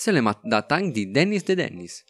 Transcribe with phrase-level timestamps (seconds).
[0.00, 2.04] c'est le mat da tang di Dennis de Dennis.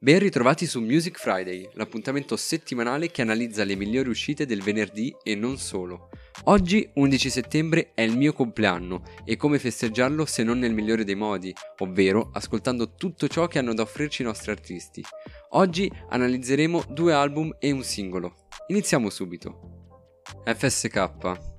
[0.00, 5.34] Ben ritrovati su Music Friday, l'appuntamento settimanale che analizza le migliori uscite del venerdì e
[5.34, 6.08] non solo.
[6.44, 11.16] Oggi, 11 settembre, è il mio compleanno e come festeggiarlo se non nel migliore dei
[11.16, 15.04] modi, ovvero ascoltando tutto ciò che hanno da offrirci i nostri artisti.
[15.50, 18.46] Oggi analizzeremo due album e un singolo.
[18.68, 20.14] Iniziamo subito.
[20.46, 21.10] FSK,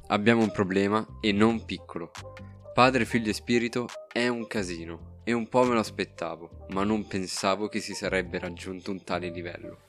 [0.07, 2.09] abbiamo un problema e non piccolo.
[2.73, 7.05] Padre, figlio e spirito è un casino e un po' me lo aspettavo, ma non
[7.05, 9.82] pensavo che si sarebbe raggiunto un tale livello.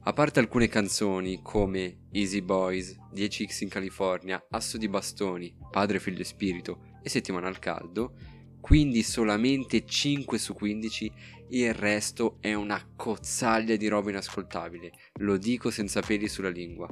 [0.00, 6.22] A parte alcune canzoni come Easy Boys, 10x in California, Asso di bastoni, Padre, Figlio
[6.22, 8.14] e Spirito e Settimana al Caldo,
[8.60, 11.12] quindi solamente 5 su 15,
[11.50, 14.90] il resto è una cozzaglia di roba inascoltabile,
[15.20, 16.88] lo dico senza peli sulla lingua.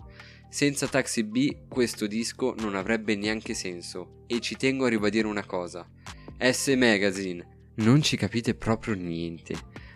[0.49, 5.45] Senza Taxi B questo disco non avrebbe neanche senso e ci tengo a ribadire una
[5.45, 5.91] cosa.
[6.39, 9.55] S Magazine non ci capite proprio niente.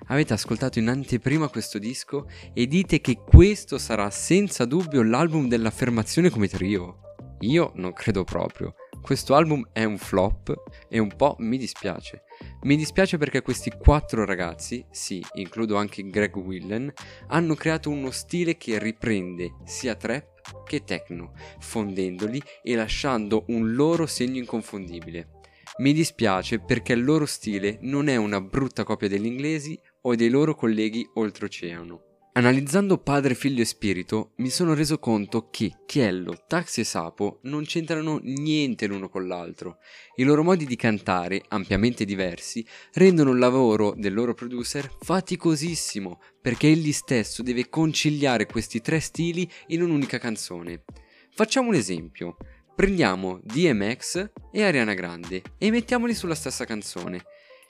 [0.08, 6.30] Avete ascoltato in anteprima questo disco e dite che questo sarà senza dubbio l'album dell'affermazione
[6.30, 7.00] come trio?
[7.40, 8.74] Io non credo proprio.
[9.00, 10.54] Questo album è un flop
[10.88, 12.22] e un po' mi dispiace.
[12.62, 16.90] Mi dispiace perché questi quattro ragazzi, sì, includo anche Greg Willen,
[17.28, 24.06] hanno creato uno stile che riprende sia trap che techno, fondendoli e lasciando un loro
[24.06, 25.33] segno inconfondibile.
[25.78, 30.28] Mi dispiace perché il loro stile non è una brutta copia degli inglesi o dei
[30.28, 32.12] loro colleghi oltreoceano.
[32.36, 37.64] Analizzando Padre, Figlio e Spirito, mi sono reso conto che Chiello, Taxi e Sapo non
[37.64, 39.76] c'entrano niente l'uno con l'altro.
[40.16, 46.66] I loro modi di cantare, ampiamente diversi, rendono il lavoro del loro producer faticosissimo, perché
[46.66, 50.82] egli stesso deve conciliare questi tre stili in un'unica canzone.
[51.30, 52.36] Facciamo un esempio.
[52.74, 57.22] Prendiamo DMX e Ariana Grande e mettiamoli sulla stessa canzone.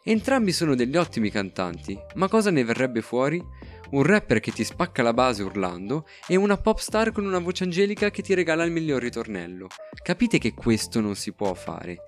[0.03, 3.43] Entrambi sono degli ottimi cantanti, ma cosa ne verrebbe fuori?
[3.91, 7.65] Un rapper che ti spacca la base urlando e una pop star con una voce
[7.65, 9.67] angelica che ti regala il miglior ritornello.
[10.03, 12.07] Capite che questo non si può fare.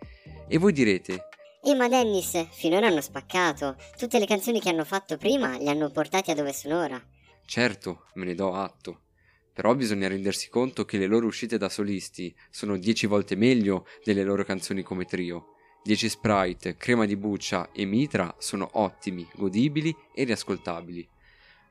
[0.48, 1.28] E voi direte,
[1.62, 3.76] eh ma Dennis, finora hanno spaccato.
[3.98, 7.00] Tutte le canzoni che hanno fatto prima li hanno portati a dove sono ora.
[7.44, 9.00] Certo, me ne do atto.
[9.56, 14.22] Però bisogna rendersi conto che le loro uscite da solisti sono 10 volte meglio delle
[14.22, 15.54] loro canzoni come trio.
[15.82, 21.08] 10 Sprite, Crema di Buccia e Mitra sono ottimi, godibili e riascoltabili.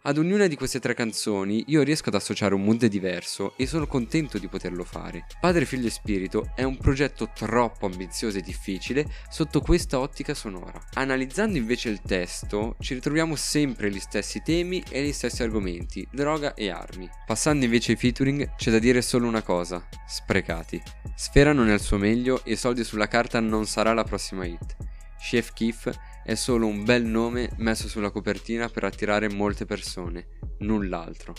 [0.08, 3.88] Ad ognuna di queste tre canzoni io riesco ad associare un mood diverso e sono
[3.88, 5.26] contento di poterlo fare.
[5.40, 10.80] Padre, Figlio e Spirito è un progetto troppo ambizioso e difficile sotto questa ottica sonora.
[10.94, 16.54] Analizzando invece il testo ci ritroviamo sempre gli stessi temi e gli stessi argomenti, droga
[16.54, 17.10] e armi.
[17.26, 20.80] Passando invece ai featuring c'è da dire solo una cosa, sprecati.
[21.16, 24.76] Sfera non è al suo meglio e Soldi sulla carta non sarà la prossima hit.
[25.18, 25.90] Chef Keef
[26.26, 30.26] è solo un bel nome messo sulla copertina per attirare molte persone,
[30.60, 31.36] null'altro.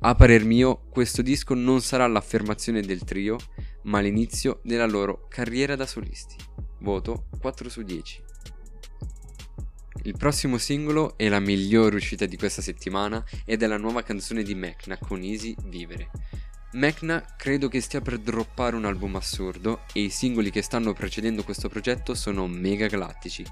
[0.00, 3.36] A parer mio, questo disco non sarà l'affermazione del trio,
[3.84, 6.34] ma l'inizio della loro carriera da solisti.
[6.80, 8.22] Voto 4 su 10.
[10.02, 14.42] Il prossimo singolo è la migliore uscita di questa settimana ed è la nuova canzone
[14.42, 16.10] di Mecna con Easy Vivere.
[16.72, 21.42] Mecna credo che stia per droppare un album assurdo e i singoli che stanno precedendo
[21.42, 23.42] questo progetto sono mega galattici.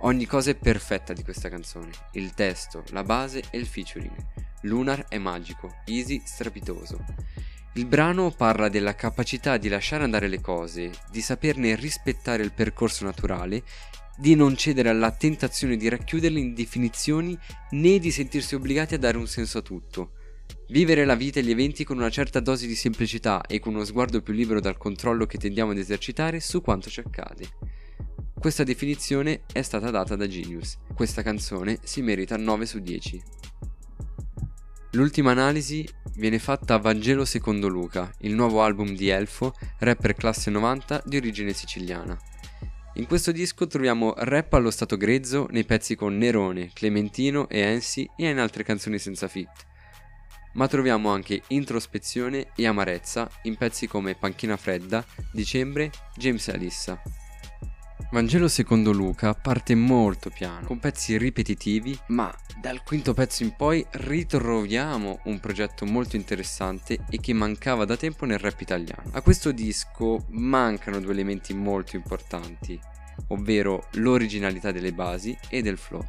[0.00, 4.16] Ogni cosa è perfetta di questa canzone, il testo, la base e il featuring.
[4.62, 7.04] Lunar è magico, Easy strepitoso.
[7.74, 13.04] Il brano parla della capacità di lasciare andare le cose, di saperne rispettare il percorso
[13.04, 13.64] naturale,
[14.16, 17.38] di non cedere alla tentazione di racchiuderle in definizioni
[17.72, 20.12] né di sentirsi obbligati a dare un senso a tutto.
[20.72, 23.84] Vivere la vita e gli eventi con una certa dose di semplicità e con uno
[23.84, 27.46] sguardo più libero dal controllo che tendiamo ad esercitare su quanto ci accade.
[28.32, 30.78] Questa definizione è stata data da Genius.
[30.94, 33.22] Questa canzone si merita 9 su 10.
[34.92, 35.86] L'ultima analisi
[36.16, 41.18] viene fatta a Vangelo secondo Luca, il nuovo album di Elfo, rapper classe 90 di
[41.18, 42.18] origine siciliana.
[42.94, 48.08] In questo disco troviamo rap allo stato grezzo nei pezzi con Nerone, Clementino e Ensi
[48.16, 49.70] e in altre canzoni senza fit
[50.52, 57.02] ma troviamo anche introspezione e amarezza in pezzi come Panchina Fredda, Dicembre, James e Alissa.
[58.12, 63.84] Vangelo secondo Luca parte molto piano, con pezzi ripetitivi, ma dal quinto pezzo in poi
[63.90, 69.10] ritroviamo un progetto molto interessante e che mancava da tempo nel rap italiano.
[69.12, 72.78] A questo disco mancano due elementi molto importanti,
[73.28, 76.04] ovvero l'originalità delle basi e del flow.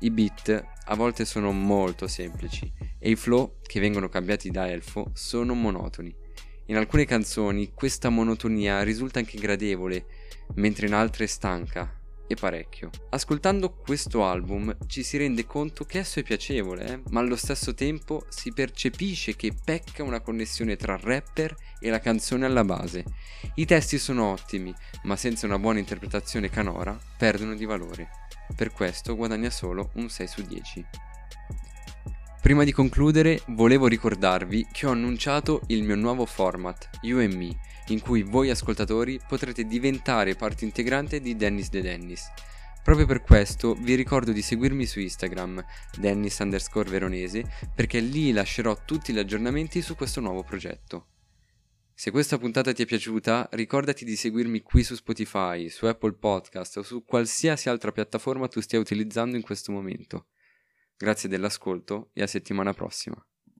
[0.00, 2.70] I beat a volte sono molto semplici
[3.06, 6.12] e i flow che vengono cambiati da elfo sono monotoni.
[6.66, 10.06] In alcune canzoni questa monotonia risulta anche gradevole,
[10.54, 12.00] mentre in altre stanca.
[12.28, 12.90] e parecchio.
[13.10, 17.00] Ascoltando questo album ci si rende conto che esso è piacevole, eh?
[17.10, 22.44] ma allo stesso tempo si percepisce che pecca una connessione tra rapper e la canzone
[22.44, 23.04] alla base.
[23.54, 24.74] I testi sono ottimi,
[25.04, 28.08] ma senza una buona interpretazione canora perdono di valore.
[28.56, 31.05] Per questo guadagna solo un 6 su 10.
[32.46, 37.58] Prima di concludere, volevo ricordarvi che ho annunciato il mio nuovo format, You and Me,
[37.88, 42.30] in cui voi ascoltatori potrete diventare parte integrante di Dennis the Dennis.
[42.84, 45.60] Proprio per questo vi ricordo di seguirmi su Instagram,
[45.98, 47.42] Dennis underscore veronese,
[47.74, 51.08] perché lì lascerò tutti gli aggiornamenti su questo nuovo progetto.
[51.92, 56.76] Se questa puntata ti è piaciuta, ricordati di seguirmi qui su Spotify, su Apple Podcast
[56.76, 60.26] o su qualsiasi altra piattaforma tu stia utilizzando in questo momento.
[60.98, 63.22] Grazie dell'ascolto e a settimana prossima.